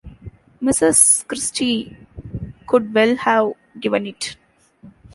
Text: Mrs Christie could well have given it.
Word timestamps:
Mrs 0.63 1.27
Christie 1.27 1.95
could 2.65 2.91
well 2.91 3.15
have 3.17 3.51
given 3.79 4.07
it. 4.07 4.35